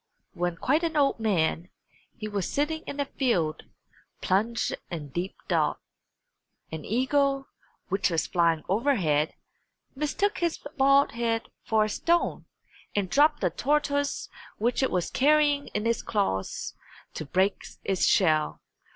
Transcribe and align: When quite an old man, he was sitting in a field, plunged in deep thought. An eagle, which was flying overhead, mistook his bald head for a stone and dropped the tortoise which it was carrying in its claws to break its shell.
When 0.33 0.55
quite 0.55 0.83
an 0.83 0.97
old 0.97 1.19
man, 1.19 1.69
he 2.17 2.27
was 2.27 2.51
sitting 2.51 2.81
in 2.87 2.99
a 2.99 3.05
field, 3.05 3.65
plunged 4.19 4.73
in 4.89 5.09
deep 5.09 5.35
thought. 5.47 5.79
An 6.71 6.83
eagle, 6.83 7.49
which 7.89 8.09
was 8.09 8.25
flying 8.25 8.63
overhead, 8.67 9.35
mistook 9.95 10.39
his 10.39 10.57
bald 10.75 11.11
head 11.11 11.49
for 11.63 11.83
a 11.85 11.87
stone 11.89 12.45
and 12.95 13.11
dropped 13.11 13.41
the 13.41 13.51
tortoise 13.51 14.27
which 14.57 14.81
it 14.81 14.89
was 14.89 15.11
carrying 15.11 15.67
in 15.67 15.85
its 15.85 16.01
claws 16.01 16.73
to 17.13 17.23
break 17.23 17.63
its 17.83 18.07
shell. 18.07 18.59